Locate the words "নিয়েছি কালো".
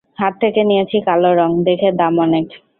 0.63-1.31